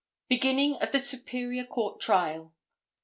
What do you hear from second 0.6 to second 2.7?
of the Superior Court Trial.